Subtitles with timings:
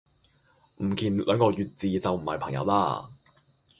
[0.77, 3.07] 唔見兩個月字就唔係朋友啦